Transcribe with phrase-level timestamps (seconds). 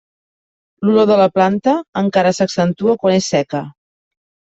[0.87, 3.63] L'olor de la planta encara s'accentua quan és seca.